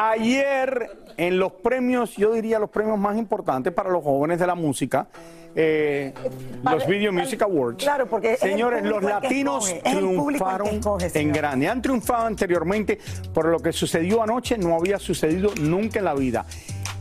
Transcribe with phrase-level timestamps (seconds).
[0.00, 4.54] ayer en los premios, yo diría los premios más importantes para los jóvenes de la
[4.54, 5.08] música,
[5.54, 6.14] eh,
[6.62, 7.82] los Video Music Awards.
[7.82, 11.68] Claro, porque Señores, los latinos escoge, triunfaron escoge, en grande.
[11.68, 12.98] Han triunfado anteriormente,
[13.34, 16.46] por lo que sucedió anoche no había sucedido nunca en la vida.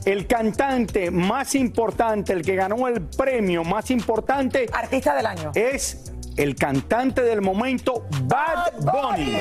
[0.03, 5.51] El cantante más importante, el que ganó el premio más importante, Artista del año.
[5.53, 9.33] es el cantante del momento, Bad Bunny.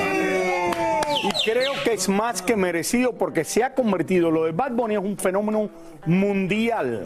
[1.23, 4.95] Y creo que es más que merecido porque se ha convertido, lo de Bad Bunny
[4.95, 5.69] es un fenómeno
[6.05, 7.03] mundial.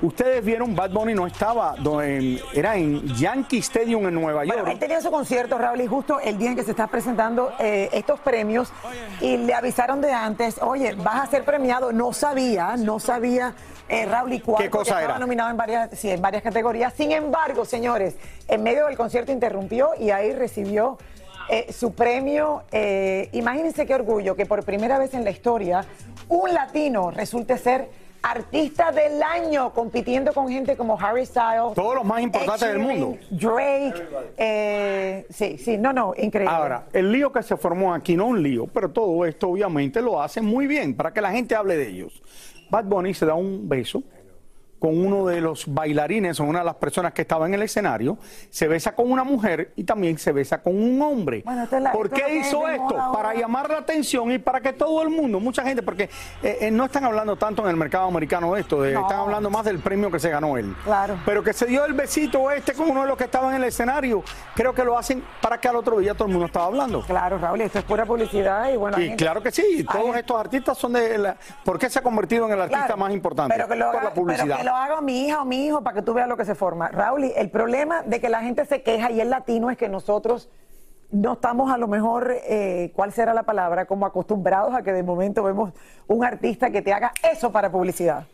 [0.00, 4.58] Ustedes vieron, Bad Bunny no estaba, en- era en Yankee Stadium en Nueva York.
[4.58, 7.52] Bueno, él tenía su concierto, Raúl, y justo el día en que se está presentando
[7.58, 8.72] eh, estos premios,
[9.20, 11.90] y le avisaron de antes, oye, vas a ser premiado.
[11.92, 13.54] No sabía, no sabía,
[13.88, 15.00] eh, Raúl, y cuál, ¿Qué cosa porque era?
[15.00, 16.94] Estaba nominado en varias, sí, en varias categorías.
[16.94, 18.14] Sin embargo, señores,
[18.46, 20.96] en medio del concierto interrumpió y ahí recibió
[21.50, 22.62] eh, su premio.
[22.70, 25.84] Eh, imagínense qué orgullo que por primera vez en la historia
[26.28, 27.88] un latino resulte ser
[28.22, 31.74] artista del año, compitiendo con gente como Harry Styles.
[31.74, 33.16] Todos los más importantes Ed del mundo.
[33.30, 33.94] Drake,
[34.36, 36.54] eh, sí, sí, no, no, increíble.
[36.54, 40.20] Ahora, el lío que se formó aquí no un lío, pero todo esto obviamente lo
[40.20, 42.22] hacen muy bien para que la gente hable de ellos.
[42.70, 44.02] Bad Bunny se da un beso
[44.78, 48.18] con uno de los bailarines o una de las personas que estaba en el escenario,
[48.50, 51.42] se besa con una mujer y también se besa con un hombre.
[51.44, 52.94] Bueno, esto es la- ¿Por esto qué hizo esto?
[53.12, 56.04] Para llamar la atención y para que todo el mundo, mucha gente, porque
[56.42, 59.02] eh, eh, no están hablando tanto en el mercado americano de esto, de- No.
[59.02, 60.74] están hablando más del premio que se ganó él.
[60.84, 61.18] Claro.
[61.26, 63.68] Pero que se dio el besito este con uno de los que estaban en el
[63.68, 64.22] escenario,
[64.54, 67.02] creo que lo hacen para que al otro día todo el mundo estaba hablando.
[67.02, 68.98] Claro, Raúl, esto es pura publicidad y bueno.
[69.00, 71.36] Y gente- claro que sí, todos hay- estos artistas son de la...
[71.64, 73.54] ¿Por qué se ha convertido en el artista Claro, más importante?
[73.56, 74.58] Pero que, lo Por haga, la publicidad.
[74.68, 76.88] Lo haga mi hija o mi hijo para que tú veas lo que se forma.
[76.88, 80.50] Raúl, el problema de que la gente se queja y es latino es que nosotros
[81.10, 83.86] no estamos a lo mejor, eh, ¿cuál será la palabra?
[83.86, 85.72] Como acostumbrados a que de momento vemos
[86.06, 88.26] un artista que te haga eso para publicidad.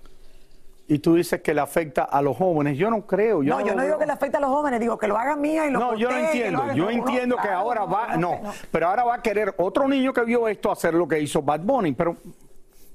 [0.89, 2.77] Y tú dices que le afecta a los jóvenes.
[2.77, 3.43] Yo no creo.
[3.43, 5.17] Yo no, yo lo no digo que le afecte a los jóvenes, digo que lo
[5.17, 6.67] haga hija y lo No, yo no entiendo.
[6.75, 8.17] Yo no, no, entiendo que claro, ahora va.
[8.17, 8.53] No, no.
[8.73, 11.61] pero ahora va a querer otro niño que vio esto hacer lo que hizo Bad
[11.61, 11.93] Bunny.
[11.93, 12.17] Pero,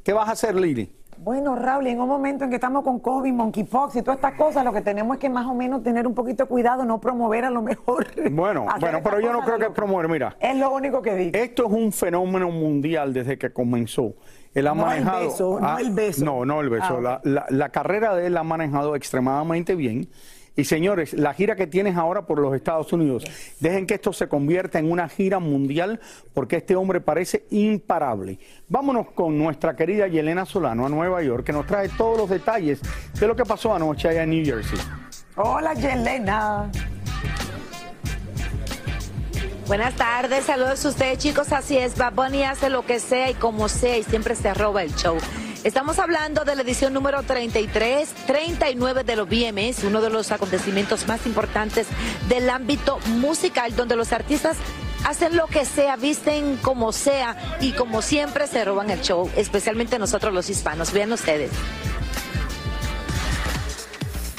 [0.04, 1.00] ¿qué vas a hacer, Lili?
[1.22, 4.64] Bueno, Raúl, en un momento en que estamos con COVID, monkeypox y todas estas cosas,
[4.64, 7.44] lo que tenemos es que más o menos tener un poquito de cuidado, no promover
[7.44, 8.08] a lo mejor.
[8.32, 9.76] Bueno, bueno, pero yo no creo que locas.
[9.76, 10.08] promover.
[10.08, 11.38] Mira, Es lo único que digo.
[11.38, 14.14] esto es un fenómeno mundial desde que comenzó.
[14.54, 15.24] Él ha No el manejado.
[15.26, 16.24] beso, no el beso.
[16.26, 16.98] No, no el beso.
[16.98, 20.08] Ah, la, la- la carrera de él la ha manejado extremadamente bien.
[20.59, 23.23] Y señores, la gira que tienes ahora por los Estados Unidos,
[23.61, 26.02] dejen que esto se convierta en una gira mundial
[26.34, 28.40] porque este hombre parece imparable.
[28.67, 32.82] Vámonos con nuestra querida Yelena Solano a Nueva York, que nos trae todos los detalles
[33.17, 34.78] de lo que pasó anoche allá en New Jersey.
[35.38, 36.70] Hola, Yelena.
[39.66, 43.34] Buenas tardes, saludos a ustedes chicos, así es, Bad Bunny hace lo que sea y
[43.35, 45.16] como sea y siempre se roba el show.
[45.66, 51.06] Estamos hablando de la edición número 33, 39 de los BMS, uno de los acontecimientos
[51.06, 51.85] más importantes
[52.29, 54.56] del ámbito musical, donde los artistas
[55.03, 60.00] hacen lo que sea, visten como sea y como siempre se roban el show, especialmente
[60.00, 60.94] nosotros los hispanos.
[60.94, 61.52] Vean ustedes.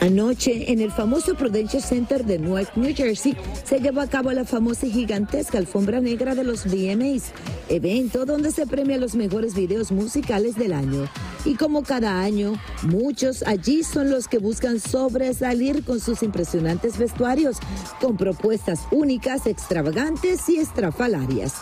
[0.01, 4.47] Anoche, en el famoso Prudential Center de Newark, New Jersey, se llevó a cabo la
[4.47, 7.33] famosa y gigantesca alfombra negra de los VMAs,
[7.69, 11.07] evento donde se premia los mejores videos musicales del año.
[11.45, 17.59] Y como cada año, muchos allí son los que buscan sobresalir con sus impresionantes vestuarios,
[18.01, 21.57] con propuestas únicas, extravagantes y estrafalarias.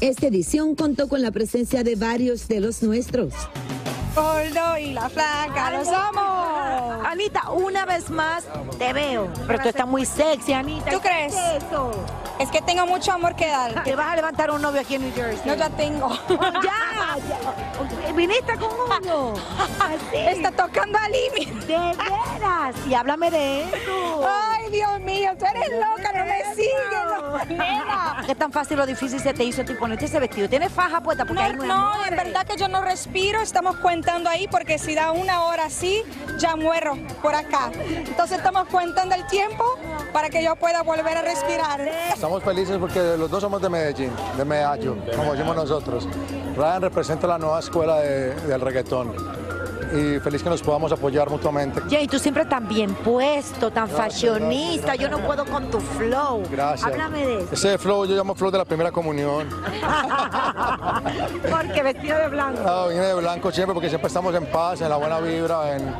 [0.00, 3.32] Esta edición contó con la presencia de varios de los nuestros.
[4.80, 6.63] Y la flaca, lo somos.
[7.04, 8.44] Anita, una vez más
[8.78, 9.28] te veo.
[9.46, 10.90] Pero tú estás muy sexy, Anita.
[10.90, 11.34] ¿Tú crees?
[11.34, 11.92] ¿Qué es eso?
[12.38, 13.84] Es que tengo mucho amor que dar.
[13.84, 15.42] Te vas a levantar un novio aquí en New Jersey.
[15.44, 16.08] No, ya tengo.
[16.28, 18.12] ya, ya.
[18.12, 19.34] Viniste con uno.
[19.78, 20.16] Así.
[20.16, 21.66] Está tocando al límite.
[21.66, 22.74] De veras.
[22.88, 24.28] Y háblame de eso.
[24.28, 26.72] Ay, Dios mío, tú eres loca, no me sigues,
[27.06, 28.24] no, nena.
[28.26, 30.48] ¿Qué tan fácil o difícil se te hizo a ti ponerte ese vestido?
[30.48, 31.24] ¿Tienes faja puesta?
[31.24, 34.94] Porque No, hay no, en verdad que yo no respiro, estamos contando ahí porque si
[34.94, 36.02] da una hora así,
[36.38, 37.70] ya muero por acá.
[37.74, 39.64] Entonces estamos contando el tiempo
[40.12, 41.80] para que yo pueda volver a respirar.
[42.12, 46.08] Estamos felices porque los dos somos de Medellín, de Medallo, como decimos nosotros.
[46.56, 49.14] Ryan representa la nueva escuela de- del reggaetón
[49.94, 51.80] y feliz que nos podamos apoyar mutuamente.
[51.88, 54.96] Jay, tú siempre tan bien puesto, tan fashionista.
[54.96, 56.42] Yo no puedo con tu flow.
[56.50, 56.90] Gracias.
[56.90, 57.48] Háblame de eso.
[57.52, 59.48] Ese flow yo llamo flow de la primera comunión.
[61.50, 62.60] Porque vestido de blanco.
[62.62, 65.94] No, vine de blanco siempre porque siempre estamos en paz, en la buena vibra, en,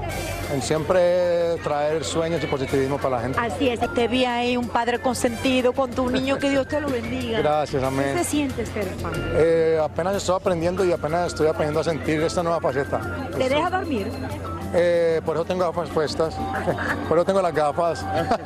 [0.52, 3.38] en siempre traer sueños y positivismo para la gente.
[3.38, 6.88] Así es, te vi ahí un padre consentido con tu niño, que Dios te lo
[6.88, 7.38] bendiga.
[7.38, 8.14] Gracias, amén.
[8.16, 9.20] ¿Qué se siente ser padre?
[9.36, 13.00] Eh, apenas estoy aprendiendo y apenas estoy aprendiendo a sentir esta nueva faceta.
[13.36, 14.53] ¿Te deja dormir?
[14.74, 16.34] Eh, por eso tengo gafas puestas,
[17.08, 18.04] por eso tengo las gafas.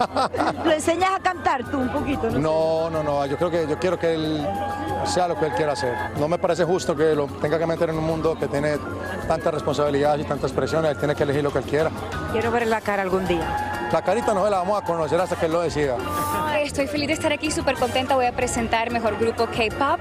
[0.64, 2.30] ¿Lo enseñas a cantar tú un poquito?
[2.30, 4.46] No, No, no, no, yo creo que yo quiero que él
[5.04, 5.94] sea lo que él quiera hacer.
[6.18, 8.76] No me parece justo que lo tenga que meter en un mundo que tiene
[9.26, 11.90] tantas responsabilidades y tantas presiones, él tiene que elegir lo que él quiera.
[12.32, 13.88] Quiero ver la cara algún día.
[13.92, 15.96] La carita no se la vamos a conocer hasta que él lo decida.
[16.60, 18.14] Estoy feliz de estar aquí, súper contenta.
[18.16, 19.98] Voy a presentar mejor grupo K-pop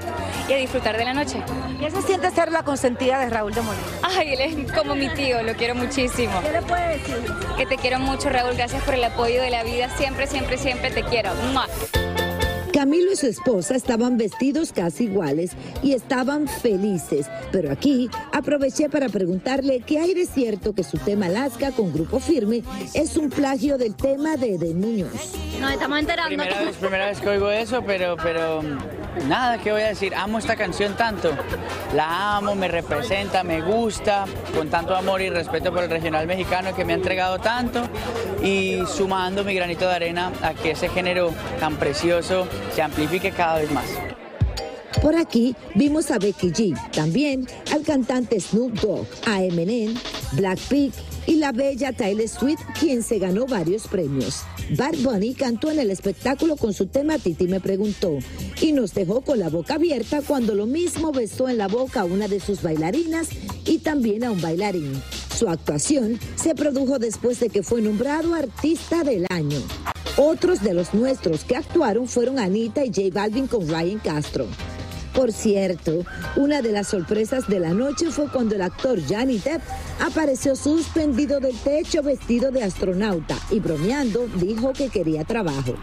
[0.50, 1.42] y a disfrutar de la noche.
[1.80, 3.84] ¿Qué se siente ser la consentida de Raúl de Molina?
[4.02, 6.17] Ay, él es como mi tío, lo quiero muchísimo.
[6.18, 7.16] ¿Qué le puede decir?
[7.58, 8.56] Que te quiero mucho, Raúl.
[8.56, 9.88] Gracias por el apoyo de la vida.
[9.98, 11.30] Siempre, siempre, siempre te quiero.
[11.54, 11.68] ¡Mua!
[12.74, 15.52] Camilo y su esposa estaban vestidos casi iguales
[15.84, 21.28] y estaban felices, pero aquí aproveché para preguntarle qué hay de cierto que su tema
[21.28, 25.34] Alaska con Grupo Firme es un plagio del tema de Eden Muñoz.
[25.60, 26.30] Nos estamos enterando.
[26.30, 28.62] Primera vez, primera vez que oigo eso, pero, pero
[29.26, 30.14] nada, ¿qué voy a decir?
[30.16, 31.32] Amo esta canción tanto.
[31.94, 34.26] La amo, me representa, me gusta,
[34.56, 37.84] con tanto amor y respeto por el regional mexicano que me ha entregado tanto
[38.44, 43.60] y sumando mi granito de arena a que ese género tan precioso se amplifique cada
[43.60, 43.86] vez más.
[45.02, 49.94] Por aquí vimos a Becky G, también al cantante Snoop Dogg, a Eminem,
[50.34, 50.94] Blackpink
[51.28, 54.44] y la bella Taylor Swift, quien se ganó varios premios.
[54.76, 58.18] Bad Bunny cantó en el espectáculo con su tema Titi me preguntó
[58.62, 62.06] y nos dejó con la boca abierta cuando lo mismo besó en la boca a
[62.06, 63.30] una de sus bailarinas
[63.66, 65.02] y también a un bailarín.
[65.38, 69.60] Su actuación se produjo después de que fue nombrado Artista del Año.
[70.18, 74.48] Otros de los nuestros que actuaron fueron Anita y J Balvin con Ryan Castro.
[75.18, 76.06] Por cierto,
[76.36, 79.64] una de las sorpresas de la noche fue cuando el actor Johnny Depp
[80.00, 85.74] apareció suspendido del techo vestido de astronauta y bromeando dijo que quería trabajo.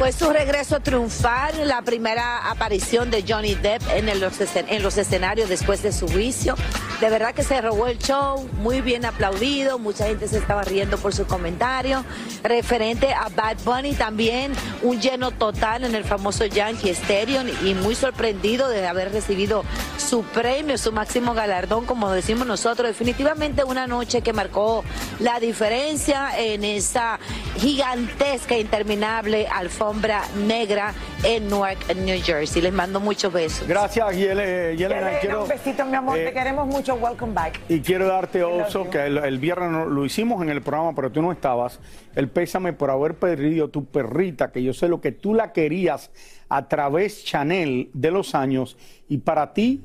[0.00, 4.26] Fue su regreso triunfal, la primera aparición de Johnny Depp en, el-
[4.68, 6.54] en los escenarios después de su juicio.
[7.02, 10.96] De verdad que se robó el show, muy bien aplaudido, mucha gente se estaba riendo
[10.96, 12.02] por su comentario.
[12.42, 14.52] Referente a Bad Bunny también,
[14.82, 19.64] un lleno total en el famoso Yankee Stadium y muy sorprendido de haber recibido
[19.98, 22.88] su premio, su máximo galardón, como decimos nosotros.
[22.88, 24.82] Definitivamente una noche que marcó
[25.18, 27.18] la diferencia en esa
[27.60, 32.62] gigantesca, interminable alfombra negra en Newark, New Jersey.
[32.62, 33.68] Les mando muchos besos.
[33.68, 34.76] Gracias, Yele- Yelena.
[34.76, 36.18] Yelena, Quiero, un besito, mi amor.
[36.18, 36.94] eh, Te queremos mucho.
[36.94, 37.60] Welcome back.
[37.68, 41.20] Y quiero darte oso, que el, el viernes lo hicimos en el programa, pero tú
[41.20, 41.80] no estabas.
[42.14, 46.10] El pésame por haber perdido tu perrita, que yo sé lo que tú la querías
[46.48, 48.76] a través Chanel de los años.
[49.08, 49.82] Y para ti,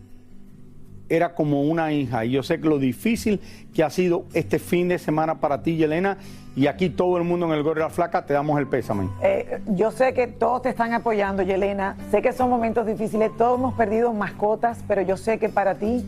[1.09, 2.25] era como una hija.
[2.25, 3.39] Y yo sé que lo difícil
[3.73, 6.17] que ha sido este fin de semana para ti, Yelena,
[6.55, 9.09] y aquí todo el mundo en el la Flaca te damos el pésame.
[9.21, 11.97] Eh, yo sé que todos te están apoyando, Yelena.
[12.11, 13.29] Sé que son momentos difíciles.
[13.37, 16.05] Todos hemos perdido mascotas, pero yo sé que para ti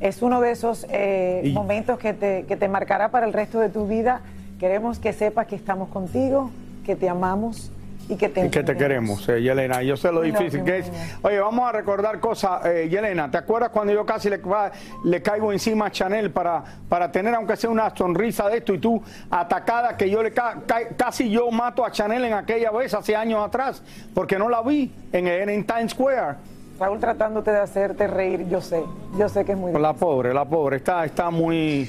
[0.00, 3.60] es uno de esos eh, Y- momentos que te, que te marcará para el resto
[3.60, 4.20] de tu vida.
[4.58, 6.50] Queremos que sepas que estamos contigo,
[6.84, 7.70] que te amamos
[8.08, 9.82] y que te Y que te queremos, eh, Yelena.
[9.82, 10.92] Yo sé lo difícil que es.
[11.22, 12.64] Oye, vamos a recordar cosas.
[12.66, 17.34] Eh, Yelena, ¿te acuerdas cuando yo casi le, caigo encima a Chanel para, para tener,
[17.34, 21.28] aunque sea una sonrisa de esto, y tú atacada, que yo le ca- ca- casi
[21.30, 23.82] yo mato a Chanel en aquella vez, hace años atrás,
[24.14, 26.36] porque no la vi en, en, en Times Square?
[26.78, 28.82] Raúl tratándote de hacerte reír, yo sé.
[29.18, 31.88] Yo sé que es muy La pobre, la pobre, está, está muy...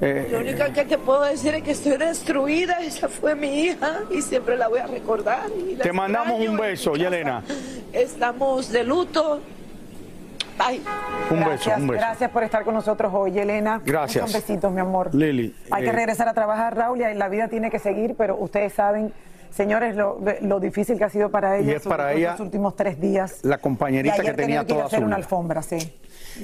[0.00, 2.78] eh, Lo único que te puedo decir es que estoy destruida.
[2.82, 5.48] Esa fue mi hija y siempre la voy a recordar.
[5.70, 6.94] y te mandamos un beso.
[6.96, 7.42] Yelena.
[7.92, 9.40] Estamos de luto.
[10.58, 10.80] Bye.
[11.30, 12.00] Un beso, Gracias, un beso.
[12.00, 13.80] gracias por estar con nosotros hoy, Elena.
[13.84, 14.22] Gracias.
[14.26, 15.14] Muchos besitos, mi amor.
[15.14, 15.54] Lili.
[15.70, 18.72] Hay que eh, regresar a trabajar, Raúl, y la vida tiene que seguir, pero ustedes
[18.72, 19.12] saben,
[19.50, 22.44] señores, lo, lo difícil que ha sido para ella, es sobre para todo ella estos
[22.46, 23.40] últimos tres días.
[23.44, 25.76] La Y compañerita que tenía que ir a toda hacer su una alfombra, sí.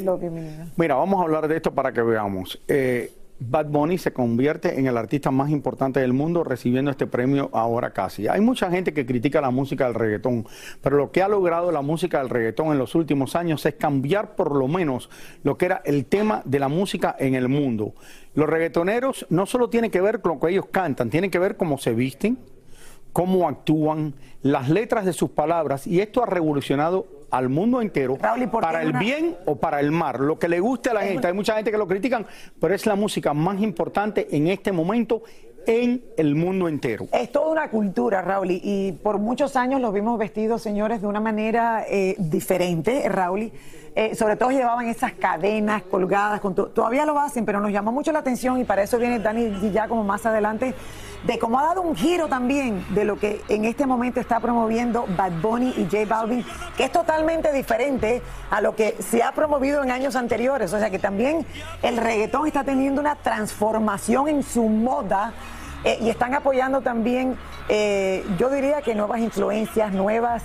[0.03, 0.67] Lo que me.
[0.77, 2.61] Mira, vamos a hablar de esto para que veamos.
[2.69, 3.11] Eh,
[3.49, 7.93] Bad Bunny se convierte en el artista más importante del mundo recibiendo este premio ahora
[7.93, 8.29] casi.
[8.29, 10.47] Hay mucha gente que critica la música del reggaetón,
[10.81, 14.37] pero lo que ha logrado la música del reggaetón en los últimos años es cambiar
[14.37, 15.11] por lo menos
[15.43, 17.95] lo que era el tema de la música en el mundo.
[18.35, 21.57] Los reggaetoneros no solo tienen que ver con lo que ellos cantan, tienen que ver
[21.57, 22.39] cómo se visten,
[23.13, 28.79] cómo actúan, las letras de sus palabras, y esto ha revolucionado al mundo entero para
[28.79, 31.27] hay el una- bien o para el mal, lo que le guste a la gente.
[31.27, 32.27] Hay mucha gente que lo critican,
[32.61, 35.23] pero es la música más importante en este momento
[35.67, 37.07] en el mundo entero.
[37.13, 41.07] Es toda una cultura, Raúl, y, y por muchos años los vimos vestidos, señores, de
[41.07, 43.53] una manera eh, diferente, Raúl.
[43.95, 47.93] Eh, sobre todo llevaban esas cadenas colgadas, con to- todavía lo hacen, pero nos llamó
[47.93, 50.75] mucho la atención y para eso viene Dani ya como más adelante,
[51.25, 55.05] de cómo ha dado un giro también de lo que en este momento está promoviendo
[55.15, 56.43] Bad Bunny y J Balvin,
[56.75, 60.73] que es totalmente diferente a lo que se ha promovido en años anteriores.
[60.73, 61.45] O sea que también
[61.83, 65.35] el reggaetón está teniendo una transformación en su moda
[65.85, 67.37] eh, y están apoyando también,
[67.69, 70.43] eh, yo diría que nuevas influencias, nuevas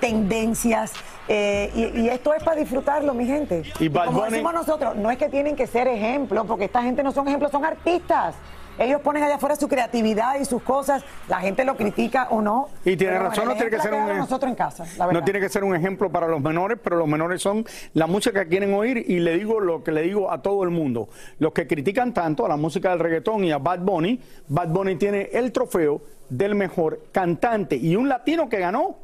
[0.00, 0.92] tendencias.
[1.28, 3.62] Eh, y, y esto es para disfrutarlo, mi gente.
[3.80, 7.02] Y como Bunny- decimos nosotros, no es que tienen que ser ejemplos, porque esta gente
[7.02, 8.34] no son ejemplos, son artistas.
[8.76, 12.70] Ellos ponen allá afuera su creatividad y sus cosas, la gente lo critica o no.
[12.84, 15.12] Y tiene razón, no tiene que ser un nosotros en casa, la.
[15.12, 18.42] No tiene que ser un ejemplo para los menores, pero los menores son la música
[18.42, 21.08] que quieren oír y le digo lo que le digo a todo el mundo.
[21.38, 24.96] Los que critican tanto a la música del reggaetón y a Bad Bunny, Bad Bunny
[24.96, 28.96] tiene el trofeo del mejor cantante y un latino que ganó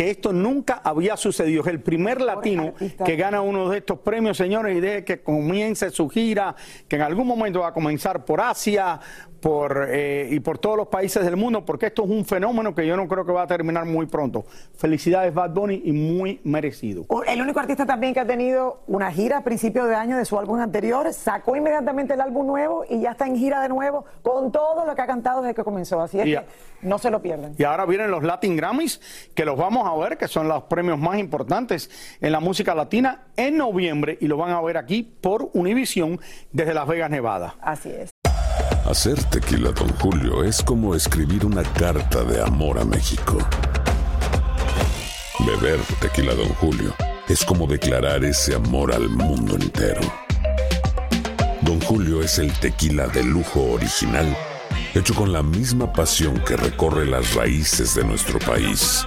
[0.00, 1.60] que esto nunca había sucedido.
[1.60, 2.72] Es el primer latino
[3.04, 6.56] que gana uno de estos premios, señores, y deje que comience su gira,
[6.88, 8.98] que en algún momento va a comenzar por Asia
[9.40, 12.86] por, eh, y por todos los países del mundo, porque esto es un fenómeno que
[12.86, 14.44] yo no creo que va a terminar muy pronto.
[14.76, 17.06] Felicidades, Bad Bunny, y muy merecido.
[17.26, 20.38] El único artista también que ha tenido una gira a principio de año de su
[20.38, 24.52] álbum anterior, sacó inmediatamente el álbum nuevo y ya está en gira de nuevo con
[24.52, 26.00] todo lo que ha cantado desde que comenzó.
[26.00, 26.42] Así es que
[26.82, 27.54] no se lo pierdan.
[27.58, 30.98] Y ahora vienen los Latin Grammys, que los vamos a ver, que son los premios
[30.98, 35.50] más importantes en la música latina en noviembre, y lo van a ver aquí por
[35.54, 36.20] Univision
[36.52, 37.54] desde Las Vegas, Nevada.
[37.60, 38.10] Así es.
[38.84, 43.38] Hacer tequila, Don Julio, es como escribir una carta de amor a México.
[45.46, 46.94] Beber tequila, Don Julio,
[47.28, 50.00] es como declarar ese amor al mundo entero.
[51.60, 54.36] Don Julio es el tequila de lujo original,
[54.94, 59.06] hecho con la misma pasión que recorre las raíces de nuestro país.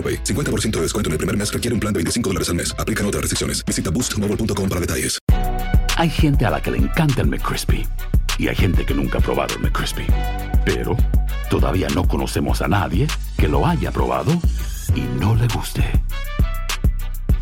[0.00, 0.24] AroPay.
[0.24, 2.74] 50% de descuento en el primer mes requiere un plan de 25 dólares al mes.
[2.78, 3.62] Aplican otras restricciones.
[3.66, 5.18] Visita boostmobile.com para detalles.
[5.96, 7.86] Hay gente a la que le encanta el McCrispy
[8.38, 10.06] y hay gente que nunca ha probado el McCrispy.
[10.64, 10.96] Pero
[11.50, 14.32] todavía no conocemos a nadie que lo haya probado
[14.94, 15.84] y no le guste.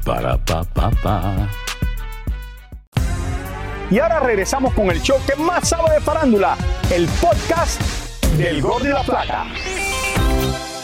[0.04, 1.48] Para pa pa pa.
[3.90, 6.56] Y ahora regresamos con el show que más sabe de farándula,
[6.90, 7.80] el podcast
[8.36, 9.46] del Gol de la Plata.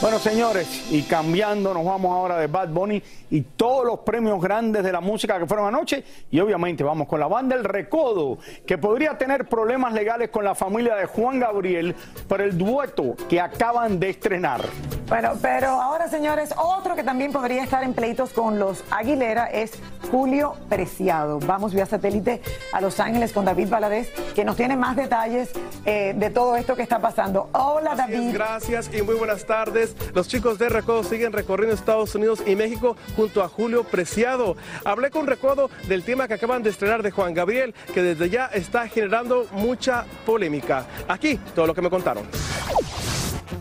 [0.00, 4.82] Bueno, señores, y cambiando, nos vamos ahora de Bad Bunny y todos los premios grandes
[4.84, 6.04] de la música que fueron anoche.
[6.30, 8.36] Y obviamente vamos con la banda El Recodo,
[8.66, 11.94] que podría tener problemas legales con la familia de Juan Gabriel
[12.28, 14.60] por el dueto que acaban de estrenar.
[15.08, 19.72] Bueno, pero ahora, señores, otro que también podría estar en pleitos con los Aguilera es
[20.10, 21.38] Julio Preciado.
[21.40, 25.50] Vamos vía satélite a Los Ángeles con David Valadez, que nos tiene más detalles
[25.86, 27.48] eh, de todo esto que está pasando.
[27.52, 28.34] Hola, Así es, David.
[28.34, 29.83] gracias y muy buenas tardes.
[30.14, 34.56] Los chicos de Recodo siguen recorriendo Estados Unidos y México junto a Julio Preciado.
[34.84, 38.46] Hablé con Recodo del tema que acaban de estrenar de Juan Gabriel, que desde ya
[38.46, 40.86] está generando mucha polémica.
[41.08, 42.24] Aquí todo lo que me contaron.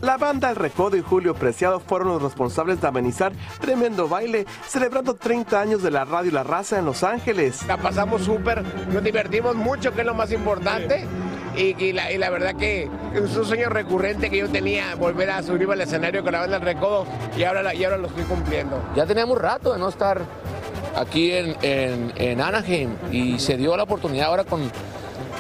[0.04, 5.16] La banda El Recodo y Julio Preciado fueron los responsables de amenizar tremendo baile, celebrando
[5.16, 7.66] 30 años de la radio La Raza en Los Ángeles.
[7.68, 11.08] La pasamos súper, nos divertimos mucho, que es lo más importante.
[11.56, 15.82] Y, la, verdad que es un sueño recurrente que yo tenía, volver a subir al
[15.82, 17.06] escenario con la banda El Recodo,
[17.38, 18.82] y ahora, y ahora lo estoy cumpliendo.
[18.96, 20.22] Ya teníamos rato de no estar
[20.96, 24.62] aquí en, en- en Anaheim y se dio la oportunidad ahora con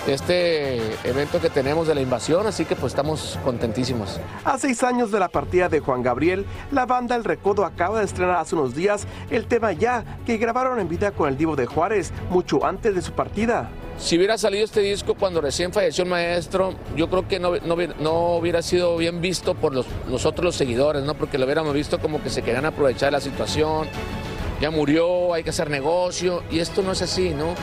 [0.07, 4.19] este evento que tenemos de la invasión, así que pues estamos contentísimos.
[4.43, 8.05] A seis años de la partida de Juan Gabriel, la banda El Recodo acaba de
[8.05, 11.65] estrenar hace unos días el tema Ya, que grabaron en vida con el Divo de
[11.65, 13.69] Juárez, mucho antes de su partida.
[13.97, 17.75] Si hubiera salido este disco cuando recién falleció el maestro, yo creo que no, no
[17.75, 21.13] hubiera- no hubiera sido bien visto por los, nosotros los seguidores, ¿no?
[21.13, 23.87] porque lo hubiéramos visto como que se querían aprovechar la situación,
[24.59, 27.53] ya murió, hay que hacer negocio, y esto no es así, ¿no?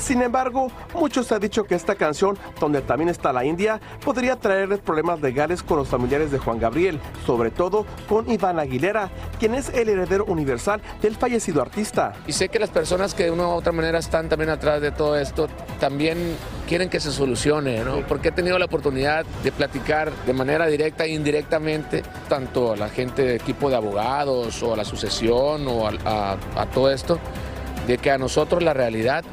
[0.00, 4.80] Sin embargo, muchos han dicho que esta canción, donde también está la India, podría traerles
[4.80, 9.68] problemas legales con los familiares de Juan Gabriel, sobre todo con Iván Aguilera, quien es
[9.68, 12.12] el heredero universal del fallecido artista.
[12.26, 14.90] Y sé que las personas que de una u otra manera están también atrás de
[14.90, 16.34] todo esto también
[16.66, 18.00] quieren que se solucione, ¿no?
[18.06, 22.88] Porque he tenido la oportunidad de platicar de manera directa e indirectamente, tanto a la
[22.88, 27.18] gente de equipo de abogados o a la sucesión o a, a- a todo esto,
[27.86, 29.24] de que a nosotros la realidad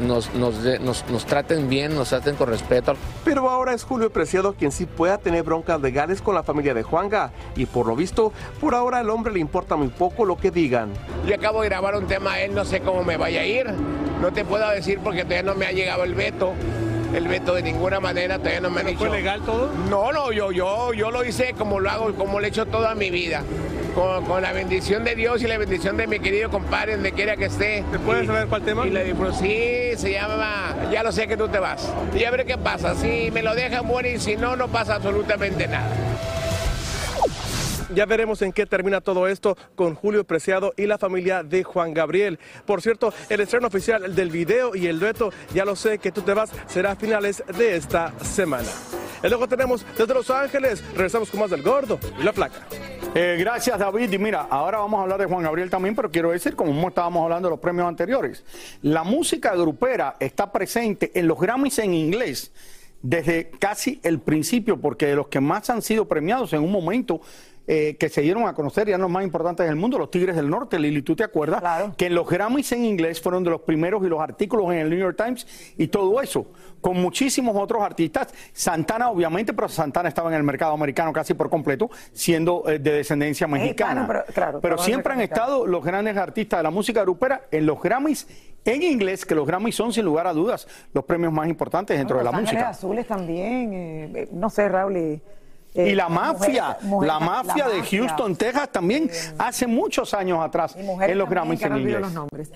[0.00, 2.94] nos, nos, de- nos, nos traten bien, nos traten con respeto.
[3.24, 6.82] Pero ahora es Julio Preciado quien sí pueda tener broncas legales con la familia de
[6.82, 10.50] Juanga, y por lo visto, por ahora al hombre le importa muy poco lo que
[10.50, 10.90] digan.
[11.26, 13.66] Yo acabo de grabar un tema a él, no sé cómo me vaya a ir.
[14.20, 16.52] No te puedo decir porque todavía no me ha llegado el veto.
[17.14, 18.98] El veto de ninguna manera, todavía no me han dicho.
[18.98, 19.70] ¿Fue legal todo?
[19.88, 22.94] No, no, yo, yo, yo lo hice como lo hago, como lo he hecho toda
[22.94, 23.42] mi vida.
[23.98, 27.36] Con, con la bendición de Dios y la bendición de mi querido compadre, donde quiera
[27.36, 27.82] que esté.
[27.90, 28.86] ¿Te puedes saber cuál tema?
[28.86, 31.92] Y le digo, sí, se llama Ya lo sé que tú te vas.
[32.14, 32.94] Y a ver qué pasa.
[32.94, 35.90] Si me lo dejan bueno y si no, no pasa absolutamente nada.
[37.92, 41.92] Ya veremos en qué termina todo esto con Julio Preciado y la familia de Juan
[41.92, 42.38] Gabriel.
[42.66, 46.22] Por cierto, el estreno oficial del video y el dueto, ya lo sé que tú
[46.22, 48.68] te vas, será a finales de esta semana.
[49.24, 52.60] Y luego tenemos desde Los Ángeles, regresamos con más del gordo y la placa.
[53.14, 54.12] Eh, gracias David.
[54.12, 57.22] Y mira, ahora vamos a hablar de Juan Gabriel también, pero quiero decir, como estábamos
[57.24, 58.44] hablando de los premios anteriores,
[58.82, 62.52] la música grupera está presente en los Grammys en inglés
[63.02, 67.20] desde casi el principio, porque de los que más han sido premiados en un momento
[67.70, 70.48] eh, que se dieron a conocer, ya los más importantes del mundo, los Tigres del
[70.48, 71.62] Norte, Lili, ¿tú te acuerdas?
[71.98, 74.88] Que en los Grammys en inglés fueron de los primeros y los artículos en el
[74.88, 76.46] New York Times y todo eso,
[76.80, 78.32] con muchísimos otros artistas.
[78.54, 82.90] Santana, obviamente, pero Santana estaba en el mercado americano casi por completo, siendo eh, de
[82.92, 84.06] descendencia mexicana.
[84.06, 87.82] pero, claro, pero siempre han estado los grandes artistas de la música grupera en los
[87.82, 88.26] Grammys
[88.64, 92.18] en inglés, que los Grammys son sin lugar a dudas los premios más importantes dentro
[92.18, 92.70] de la Los música.
[92.70, 94.96] Azules también, eh, eh, no sé, Raúl.
[94.96, 95.22] Y,
[95.78, 98.00] Y la mafia, la mafia de mafia.
[98.00, 102.00] Houston, Texas también hace muchos años atrás en los Grammys en olvido inglés.
[102.00, 102.50] los nombres.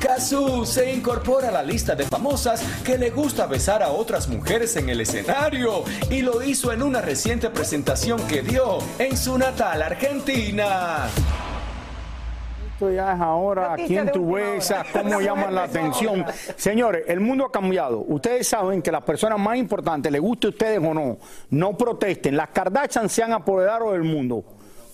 [0.00, 4.76] Kazu se incorpora a la lista de famosas que le gusta besar a otras mujeres
[4.76, 9.82] en el escenario y lo hizo en una reciente presentación que dio en su natal
[9.82, 11.08] Argentina.
[12.74, 16.24] Esto ya es ahora, Noticia quién tú besas, cómo llaman la atención.
[16.56, 18.00] Señores, el mundo ha cambiado.
[18.00, 21.18] Ustedes saben que las personas más importantes, les guste a ustedes o no,
[21.50, 22.36] no protesten.
[22.36, 24.42] Las Kardashian se han apoderado del mundo.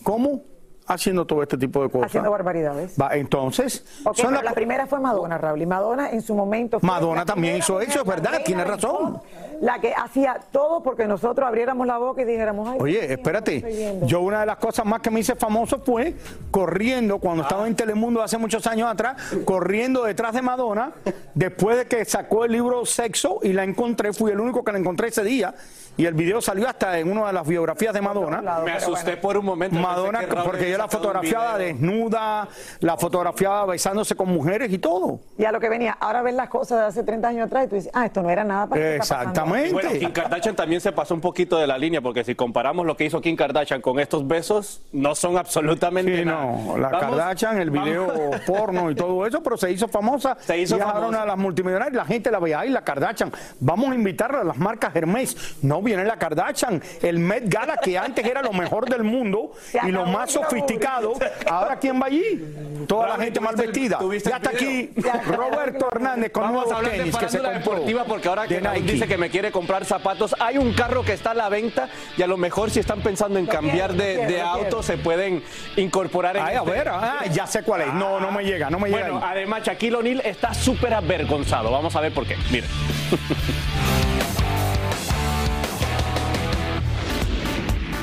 [0.02, 0.42] ¿Cómo?
[0.86, 2.08] Haciendo todo este tipo de cosas.
[2.08, 2.96] Haciendo barbaridades.
[3.00, 5.62] Va, entonces, Ok, son las la primera fue Madonna, Raúl.
[5.62, 6.80] Y Madonna en su momento.
[6.80, 9.22] fue Madonna la también hizo eso, es la verdad, tiene razón.
[9.60, 14.00] La que hacía todo porque nosotros abriéramos la boca y dijéramos, ay, Oye, espérate.
[14.04, 16.14] Yo una de las cosas más que me hice famoso fue
[16.50, 20.92] corriendo, cuando estaba en Telemundo hace muchos años atrás, corriendo detrás de Madonna,
[21.34, 24.78] después de que sacó el libro Sexo y la encontré, fui el único que la
[24.78, 25.54] encontré ese día.
[25.96, 28.40] Y el video salió hasta en una de las biografías de Madonna.
[28.64, 29.78] Me asusté por un momento.
[29.78, 35.20] Madonna, porque yo la fotografiaba desnuda, la fotografiaba besándose con mujeres y todo.
[35.36, 37.68] Y a lo que venía, ahora ves las cosas de hace 30 años atrás y
[37.68, 39.72] tú dices, ah, esto no era nada para que está pasando Exactamente.
[39.88, 42.96] Bueno, Kim Kardashian también se pasó un poquito de la línea, porque si comparamos lo
[42.96, 46.44] que hizo Kim Kardashian con estos besos, no son absolutamente Sí, nada.
[46.46, 50.36] no, la Vamos- Kardashian, el video vamos- porno y todo eso, pero se hizo famosa.
[50.40, 51.20] Se hizo y famosa.
[51.20, 53.32] de las multimillonarias, la gente la veía ahí, la Kardashian.
[53.60, 55.56] Vamos a invitarla a las marcas Hermes.
[55.62, 59.52] No viene la Kardashian, el Met Gala, que antes era lo mejor del mundo
[59.86, 61.12] y lo más sofisticado.
[61.48, 62.84] Ahora, ¿quién va allí?
[62.86, 63.98] Toda la gente mal vestida.
[64.24, 64.90] Ya está aquí
[65.26, 67.52] Roberto Hernández con Vamos a nuevos tenis que se compró.
[67.58, 71.30] deportiva porque ahora que dice que me quiere comprar zapatos, hay un carro que está
[71.30, 74.60] a la venta y a lo mejor si están pensando en cambiar quiero, de, auto
[74.60, 74.82] quiero.
[74.82, 75.42] se pueden
[75.76, 77.94] incorporar en Ay, a este- ver, ah, ya sé cuál es.
[77.94, 81.70] No, no me llega, no me llega Bueno, además Shaquille O'Neal está súper avergonzado.
[81.70, 82.36] Vamos a ver por qué.
[82.50, 82.68] Miren.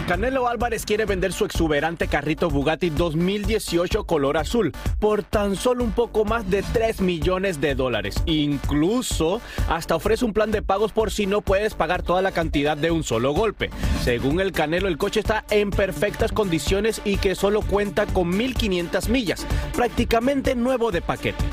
[0.07, 5.91] Canelo Álvarez quiere vender su exuberante carrito Bugatti 2018 color azul por tan solo un
[5.91, 8.15] poco más de 3 millones de dólares.
[8.25, 12.77] Incluso hasta ofrece un plan de pagos por si no puedes pagar toda la cantidad
[12.77, 13.69] de un solo golpe.
[14.01, 19.09] Según el Canelo, el coche está en perfectas condiciones y que solo cuenta con 1500
[19.09, 21.43] millas, prácticamente nuevo de paquete.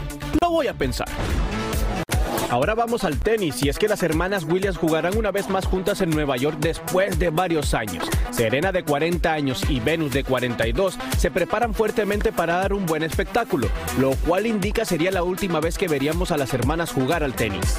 [0.41, 1.09] Lo voy a pensar.
[2.55, 6.01] Ahora vamos al tenis y es que las hermanas Williams jugarán una vez más juntas
[6.03, 8.09] en Nueva York después de varios años.
[8.31, 13.03] Serena de 40 años y Venus de 42 se preparan fuertemente para dar un buen
[13.03, 13.67] espectáculo,
[13.99, 17.77] lo cual indica sería la última vez que veríamos a las hermanas jugar al tenis.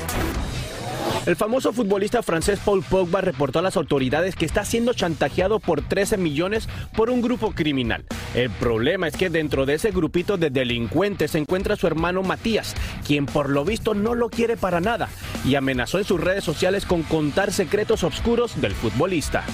[1.25, 5.83] El famoso futbolista francés Paul Pogba reportó a las autoridades que está siendo chantajeado por
[5.83, 8.03] 13 millones por un grupo criminal.
[8.35, 12.75] El problema es que dentro de ese grupito de delincuentes se encuentra su hermano Matías,
[13.07, 15.07] quien por lo visto no lo quiere para nada
[15.45, 19.45] y amenazó en sus redes sociales con contar secretos oscuros del futbolista.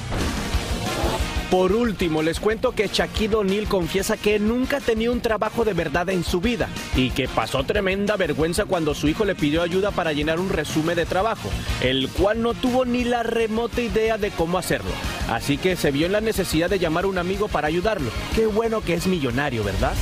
[1.51, 6.09] Por último, les cuento que Shaquille O'Neal confiesa que nunca tenía un trabajo de verdad
[6.09, 10.13] en su vida y que pasó tremenda vergüenza cuando su hijo le pidió ayuda para
[10.13, 11.49] llenar un resumen de trabajo,
[11.81, 14.91] el cual no tuvo ni la remota idea de cómo hacerlo.
[15.29, 18.11] Así que se vio en la necesidad de llamar a un amigo para ayudarlo.
[18.33, 19.93] Qué bueno que es millonario, ¿verdad?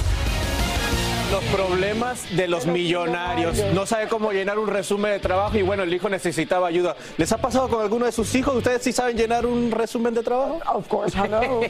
[1.32, 3.62] Los problemas de los millonarios.
[3.74, 6.96] No sabe cómo llenar un resumen de trabajo y bueno, el hijo necesitaba ayuda.
[7.18, 8.56] ¿Les ha pasado con alguno de sus hijos?
[8.56, 10.60] ¿Ustedes sí saben llenar un resumen de trabajo?
[10.74, 11.62] Of course, hello.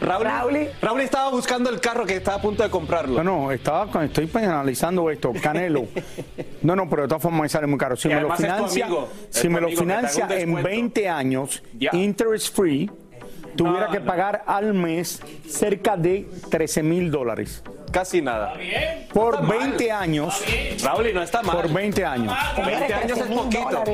[0.00, 3.22] Raúl, Raúl estaba buscando el carro que estaba a punto de comprarlo.
[3.22, 5.32] No, no, estaba, estoy analizando esto.
[5.42, 5.86] Canelo.
[6.62, 7.96] No, no, pero de todas formas me sale muy caro.
[7.96, 10.68] Si Y me lo financia, amigo, si me lo financia en descuento.
[10.68, 12.90] 20 años, interest free,
[13.56, 14.06] tuviera No, que no.
[14.06, 17.62] pagar al mes cerca de 13 mil dólares.
[17.92, 18.54] Casi nada.
[19.12, 19.58] Por está mal.
[19.58, 20.44] 20 años.
[20.82, 21.56] Raúl, y no está mal.
[21.56, 22.34] Por 20 años.
[22.56, 23.84] 20 años es poquito.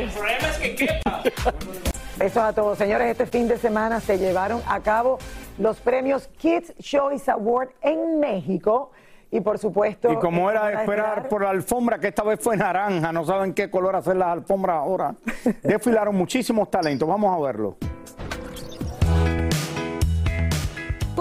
[2.20, 2.78] Eso a todos.
[2.78, 5.18] Señores, este fin de semana se llevaron a cabo
[5.58, 8.92] los premios Kids Choice Award en México.
[9.30, 10.10] Y por supuesto.
[10.12, 13.52] Y como era para esperar por la alfombra, que esta vez fue naranja, no saben
[13.52, 15.14] qué color hacer las alfombras ahora.
[15.62, 17.06] Desfilaron muchísimos talentos.
[17.06, 17.76] Vamos a verlo.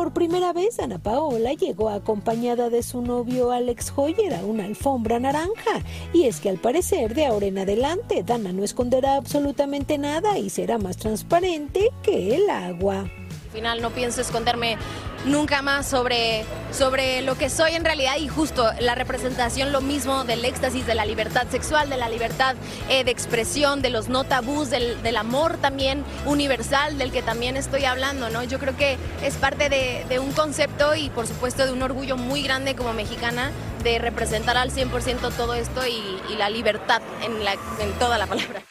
[0.08, 5.20] Por primera vez, Ana Paola llegó acompañada de su novio Alex Hoyer a una alfombra
[5.20, 5.84] naranja.
[6.14, 10.50] Y es que al parecer, de ahora en adelante, Dana no esconderá absolutamente nada y
[10.50, 13.00] será más transparente que el agua.
[13.00, 14.78] Al final no pienso esconderme
[15.28, 20.24] nunca más sobre, sobre lo que soy en realidad y justo la representación, lo mismo
[20.24, 22.56] del éxtasis, de la libertad sexual, de la libertad
[22.90, 27.58] eh, de expresión, de los no tabús, del, del amor también universal, del que también
[27.58, 28.44] estoy hablando, ¿no?
[28.44, 32.18] Yo creo que es parte de, de un concepto y por supuesto de un orgullo
[32.18, 33.52] muy grande como mexicana
[33.84, 38.28] de representar al 100% todo esto y, y la libertad en, la, en toda la
[38.28, 38.67] palabra.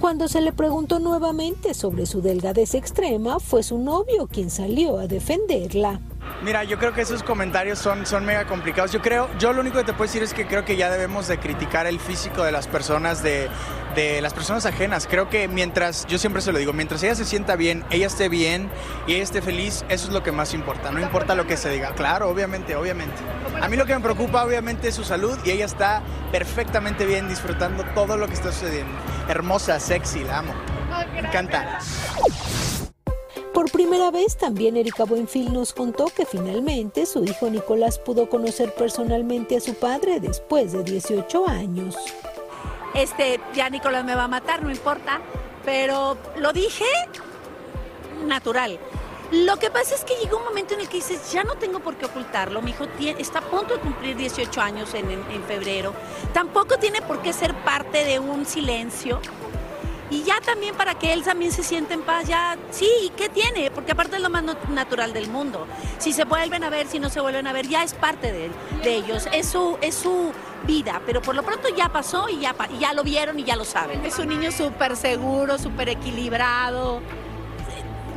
[0.00, 5.06] Cuando se le preguntó nuevamente sobre su delgadez extrema, fue su novio quien salió a
[5.06, 6.00] defenderla.
[6.46, 8.92] Mira, yo creo que esos comentarios son, son mega complicados.
[8.92, 11.26] Yo creo, yo lo único que te puedo decir es que creo que ya debemos
[11.26, 13.48] de criticar el físico de las personas, de,
[13.96, 15.08] de las personas ajenas.
[15.10, 18.28] Creo que mientras, yo siempre se lo digo, mientras ella se sienta bien, ella esté
[18.28, 18.70] bien
[19.08, 20.92] y ella esté feliz, eso es lo que más importa.
[20.92, 21.96] No importa lo que se diga.
[21.96, 23.16] Claro, obviamente, obviamente.
[23.60, 27.28] A mí lo que me preocupa, obviamente, es su salud y ella está perfectamente bien
[27.28, 28.92] disfrutando todo lo que está sucediendo.
[29.28, 30.54] Hermosa, sexy, la amo.
[31.12, 31.80] Me encanta.
[33.56, 38.74] Por primera vez también Erika Buenfil nos contó que finalmente su hijo Nicolás pudo conocer
[38.74, 41.96] personalmente a su padre después de 18 años.
[42.92, 45.22] este, ya Nicolás me va a matar, no importa,
[45.64, 46.84] pero lo dije
[48.26, 48.78] natural.
[49.32, 51.80] Lo que pasa es que llegó un momento en el que dices, ya no tengo
[51.80, 55.42] por qué ocultarlo, mi hijo tie- está a punto de cumplir 18 años en- en
[55.48, 55.94] febrero,
[56.34, 59.18] tampoco tiene por qué ser parte de un silencio.
[60.10, 63.70] Y ya también para que él también se sienta en paz, ya, sí, ¿qué tiene?
[63.70, 65.66] Porque aparte es lo más natural del mundo.
[65.98, 68.50] Si se vuelven a ver, si no se vuelven a ver, ya es parte de,
[68.82, 70.32] de ellos, es su, es su
[70.66, 73.64] vida, pero por lo pronto ya pasó y ya, ya lo vieron y ya lo
[73.64, 74.04] saben.
[74.04, 77.00] Es un niño súper seguro, súper equilibrado.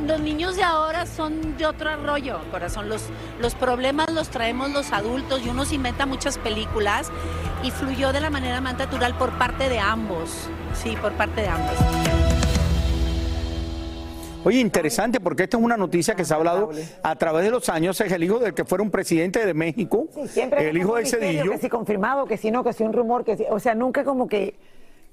[0.06, 2.88] Los niños de ahora son de otro rollo, corazón.
[2.88, 3.02] Los,
[3.38, 7.10] los problemas los traemos los adultos y uno se inventa muchas películas
[7.62, 10.48] y fluyó de la manera más natural por parte de ambos.
[10.74, 11.76] Sí, por parte de ambos.
[14.42, 16.70] Oye, interesante porque esta es una noticia que se ha hablado
[17.02, 18.00] a través de los años.
[18.00, 21.52] Es el hijo del que fuera un presidente de México, Siempre el hijo de Cedillo.
[21.52, 24.02] Que si confirmado, que si no, que si un rumor, que si, o sea, nunca
[24.02, 24.54] como que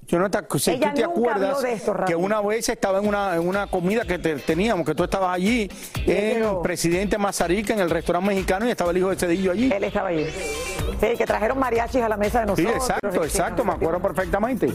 [0.08, 2.12] Yo no te, si Ella tú te acuerdas de esto, Rafi.
[2.12, 5.34] que una vez estaba en una, en una comida que te- teníamos, que tú estabas
[5.34, 5.70] allí,
[6.06, 6.62] en llegó.
[6.62, 9.70] Presidente Mazarica, en el restaurante mexicano, y estaba el hijo de Cedillo allí.
[9.70, 10.24] él estaba allí.
[10.98, 12.88] Sí, que trajeron mariachis a la mesa de Sí, nosotros.
[12.90, 14.72] exacto, exacto, me acuerdo perfectamente.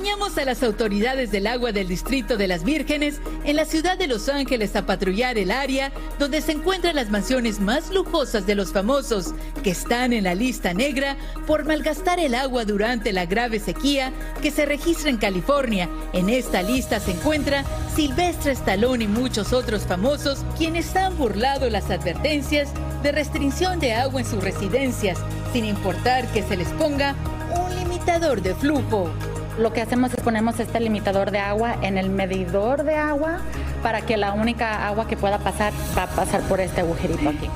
[0.00, 4.06] Acompañamos a las autoridades del agua del Distrito de las Vírgenes en la ciudad de
[4.06, 8.72] Los Ángeles a patrullar el área donde se encuentran las mansiones más lujosas de los
[8.72, 14.10] famosos que están en la lista negra por malgastar el agua durante la grave sequía
[14.40, 15.86] que se registra en California.
[16.14, 17.62] En esta lista se encuentra
[17.94, 22.70] Silvestre Stallone y muchos otros famosos quienes han burlado las advertencias
[23.02, 25.18] de restricción de agua en sus residencias,
[25.52, 27.14] sin importar que se les ponga
[27.54, 29.10] un limitador de flujo.
[29.58, 33.40] Lo que hacemos es ponemos este limitador de agua en el medidor de agua
[33.82, 37.48] para que la única agua que pueda pasar va a pasar por este agujerito aquí.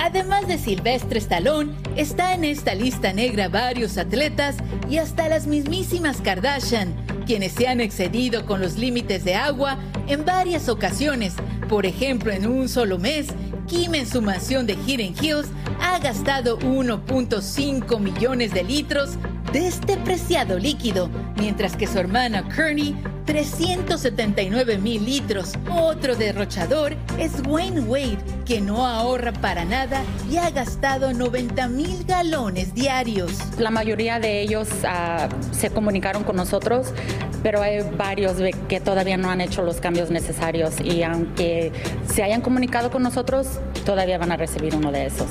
[0.00, 4.56] Además de Silvestre Stallone, está en esta lista negra varios atletas
[4.90, 10.24] y hasta las mismísimas Kardashian, quienes se han excedido con los límites de agua en
[10.24, 11.34] varias ocasiones.
[11.68, 13.28] Por ejemplo, en un solo mes,
[13.66, 15.48] Kim en su mansión de Hidden Hills
[15.80, 19.16] ha gastado 1.5 millones de litros
[19.52, 25.52] de este preciado líquido, mientras que su hermana Kearney 379 mil litros.
[25.70, 32.04] Otro derrochador es Wayne Wade, que no ahorra para nada y ha gastado 90 mil
[32.04, 33.32] galones diarios.
[33.58, 36.92] La mayoría de ellos ah, se comunicaron con nosotros,
[37.42, 38.36] pero hay varios
[38.68, 41.72] que todavía no han hecho los cambios necesarios y aunque
[42.06, 45.26] se hayan comunicado con nosotros, todavía van a recibir uno de esos.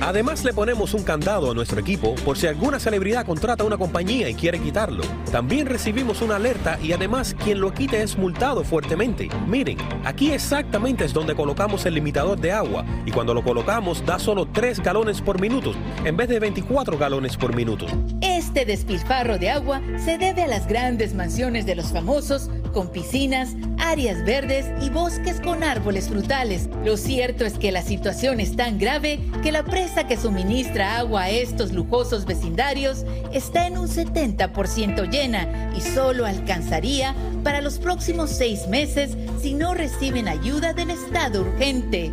[0.00, 4.28] Además le ponemos un candado a nuestro equipo por si alguna celebridad contrata una compañía
[4.28, 5.04] y quiere quitarlo.
[5.30, 9.28] También recibimos una alerta y además quien lo quite es multado fuertemente.
[9.46, 14.18] Miren, aquí exactamente es donde colocamos el limitador de agua y cuando lo colocamos da
[14.18, 15.72] solo 3 galones por minuto
[16.04, 17.86] en vez de 24 galones por minuto.
[18.20, 23.54] Este despilfarro de agua se debe a las grandes mansiones de los famosos, con piscinas,
[23.78, 26.68] áreas verdes y bosques con árboles frutales.
[26.84, 31.22] Lo cierto es que la situación es tan grave que la presa que suministra agua
[31.22, 38.30] a estos lujosos vecindarios está en un 70% llena y solo alcanzaría para los próximos
[38.30, 42.12] seis meses si no reciben ayuda del Estado urgente.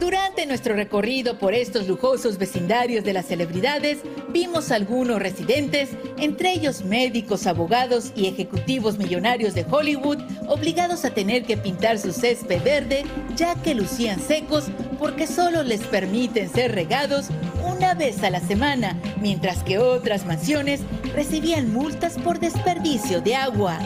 [0.00, 3.98] Durante nuestro recorrido por estos lujosos vecindarios de las celebridades,
[4.30, 11.44] vimos algunos residentes, entre ellos médicos, abogados y ejecutivos millonarios de Hollywood, obligados a tener
[11.44, 13.04] que pintar su césped verde,
[13.36, 17.26] ya que lucían secos porque solo les permiten ser regados
[17.62, 20.80] una vez a la semana, mientras que otras mansiones
[21.14, 23.78] recibían multas por desperdicio de agua.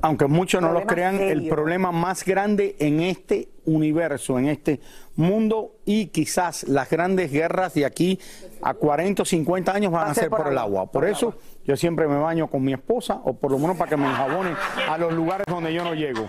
[0.00, 4.80] Aunque muchos no lo crean, el problema más grande en este universo, en este
[5.16, 8.18] mundo y quizás las grandes guerras de aquí
[8.62, 10.86] a 40 o 50 años van a ser por el agua.
[10.90, 11.34] Por eso
[11.64, 14.54] yo siempre me baño con mi esposa o por lo menos para que me enjabonen
[14.88, 16.28] a los lugares donde yo no llego.